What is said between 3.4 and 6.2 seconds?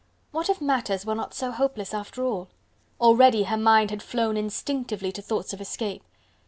her mind had flown instinctively to thoughts of escape.